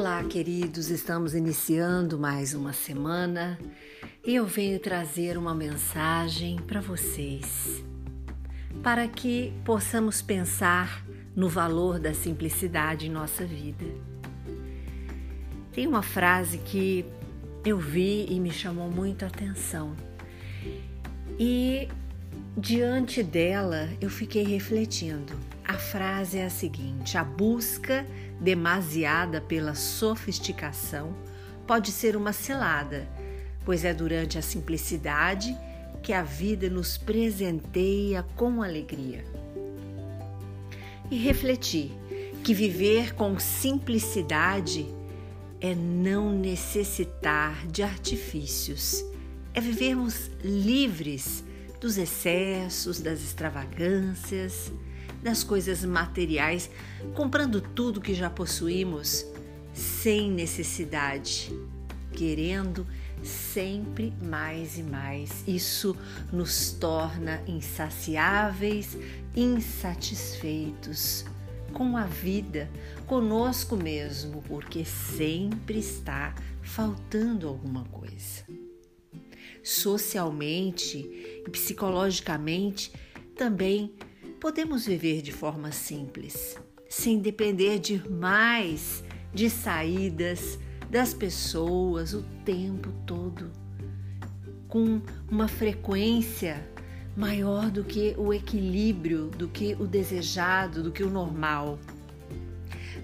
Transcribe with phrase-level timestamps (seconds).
[0.00, 3.58] Olá, queridos, estamos iniciando mais uma semana
[4.26, 7.84] e eu venho trazer uma mensagem para vocês,
[8.82, 11.04] para que possamos pensar
[11.36, 13.84] no valor da simplicidade em nossa vida.
[15.70, 17.04] Tem uma frase que
[17.62, 19.94] eu vi e me chamou muito a atenção,
[21.38, 21.88] e
[22.56, 25.34] diante dela eu fiquei refletindo.
[25.64, 28.06] A frase é a seguinte: a busca
[28.40, 31.14] demasiada pela sofisticação
[31.66, 33.08] pode ser uma cilada,
[33.64, 35.56] pois é durante a simplicidade
[36.02, 39.24] que a vida nos presenteia com alegria.
[41.10, 41.92] E refletir
[42.42, 44.86] que viver com simplicidade
[45.60, 49.04] é não necessitar de artifícios,
[49.52, 51.44] é vivermos livres
[51.80, 54.70] dos excessos, das extravagâncias
[55.22, 56.70] das coisas materiais,
[57.14, 59.26] comprando tudo que já possuímos
[59.72, 61.52] sem necessidade,
[62.12, 62.86] querendo
[63.22, 65.44] sempre mais e mais.
[65.46, 65.94] Isso
[66.32, 68.96] nos torna insaciáveis,
[69.36, 71.26] insatisfeitos
[71.72, 72.68] com a vida,
[73.06, 78.44] conosco mesmo, porque sempre está faltando alguma coisa.
[79.62, 82.92] Socialmente e psicologicamente
[83.36, 83.94] também
[84.40, 86.56] podemos viver de forma simples,
[86.88, 90.58] sem depender de mais de saídas
[90.90, 93.50] das pessoas o tempo todo,
[94.66, 96.66] com uma frequência
[97.16, 101.78] maior do que o equilíbrio, do que o desejado, do que o normal,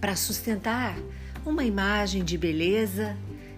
[0.00, 0.96] para sustentar
[1.44, 3.16] uma imagem de beleza,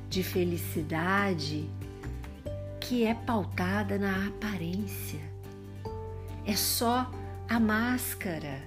[0.08, 1.68] de felicidade
[2.84, 5.20] que é pautada na aparência.
[6.46, 7.10] É só
[7.48, 8.60] a máscara,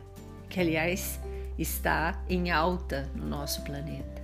[0.49, 1.19] que aliás
[1.57, 4.23] está em alta no nosso planeta.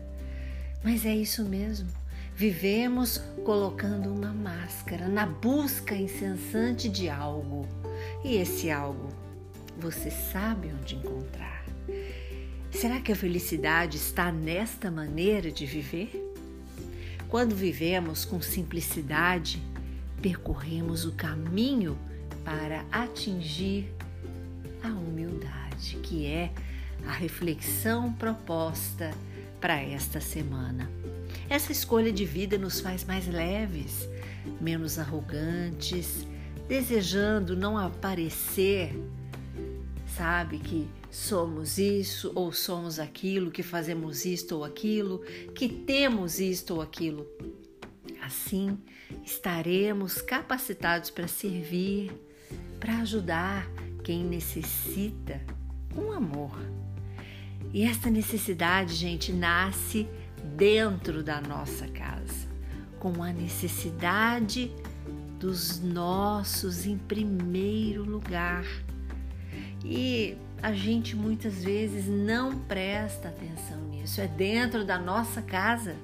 [0.83, 1.89] Mas é isso mesmo.
[2.35, 7.67] Vivemos colocando uma máscara na busca incessante de algo.
[8.23, 9.09] E esse algo
[9.77, 11.63] você sabe onde encontrar.
[12.71, 16.33] Será que a felicidade está nesta maneira de viver?
[17.29, 19.61] Quando vivemos com simplicidade,
[20.23, 21.99] percorremos o caminho
[22.45, 23.93] para atingir
[24.81, 26.49] a humildade, que é
[27.05, 29.11] a reflexão proposta
[29.59, 30.89] para esta semana.
[31.49, 34.07] Essa escolha de vida nos faz mais leves,
[34.61, 36.25] menos arrogantes,
[36.69, 38.95] desejando não aparecer,
[40.07, 45.19] sabe, que somos isso ou somos aquilo, que fazemos isto ou aquilo,
[45.53, 47.27] que temos isto ou aquilo.
[48.21, 48.77] Assim,
[49.23, 52.11] estaremos capacitados para servir,
[52.79, 53.67] para ajudar,
[54.03, 55.41] quem necessita
[55.93, 56.57] com amor.
[57.73, 60.07] E esta necessidade, gente, nasce
[60.55, 62.47] dentro da nossa casa,
[62.99, 64.71] com a necessidade
[65.39, 68.65] dos nossos em primeiro lugar.
[69.83, 74.21] E a gente muitas vezes não presta atenção nisso.
[74.21, 75.95] É dentro da nossa casa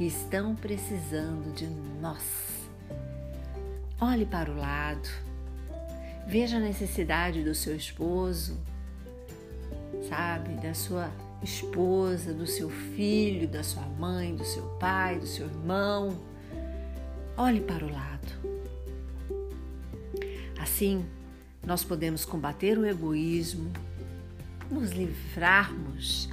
[0.00, 1.66] que estão precisando de
[2.00, 2.24] nós.
[4.00, 5.06] Olhe para o lado
[6.26, 8.56] Veja a necessidade do seu esposo,
[10.08, 10.54] sabe?
[10.54, 11.10] Da sua
[11.42, 16.16] esposa, do seu filho, da sua mãe, do seu pai, do seu irmão.
[17.36, 18.28] Olhe para o lado.
[20.58, 21.04] Assim,
[21.62, 23.70] nós podemos combater o egoísmo,
[24.70, 26.30] nos livrarmos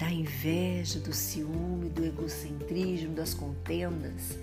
[0.00, 4.38] da inveja, do ciúme, do egocentrismo, das contendas,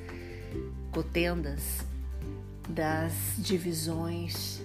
[0.91, 1.79] contendas,
[2.69, 4.61] das divisões,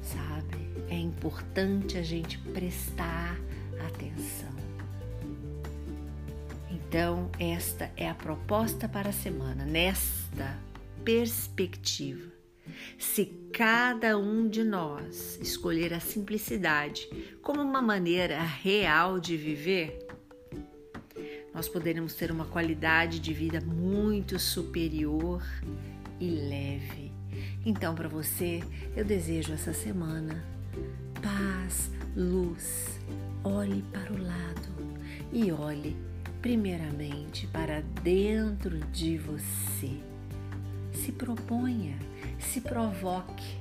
[0.00, 0.70] sabe?
[0.88, 3.36] É importante a gente prestar
[3.84, 4.54] atenção.
[6.70, 10.56] Então, esta é a proposta para a semana, nesta
[11.04, 12.30] perspectiva.
[12.96, 13.24] Se
[13.56, 17.08] cada um de nós escolher a simplicidade
[17.42, 20.06] como uma maneira real de viver,
[21.54, 25.42] nós poderemos ter uma qualidade de vida muito superior
[26.20, 27.06] e leve
[27.66, 28.62] então, para você,
[28.96, 30.44] eu desejo essa semana
[31.20, 33.00] paz, luz.
[33.42, 34.68] Olhe para o lado
[35.32, 35.96] e olhe
[36.40, 40.00] primeiramente para dentro de você.
[40.92, 41.98] Se proponha,
[42.38, 43.58] se provoque.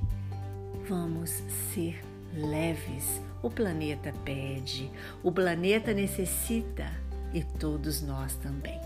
[0.87, 1.29] Vamos
[1.73, 2.01] ser
[2.33, 3.21] leves.
[3.41, 4.91] O planeta pede,
[5.23, 6.91] o planeta necessita
[7.33, 8.79] e todos nós também.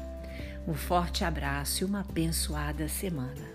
[0.68, 3.48] Um forte abraço e uma abençoada semana.